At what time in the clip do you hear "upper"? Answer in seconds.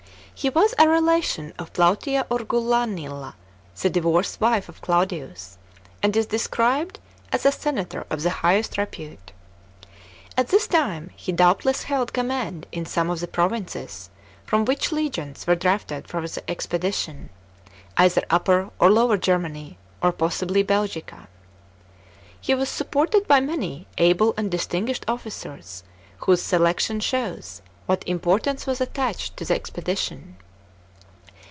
18.31-18.71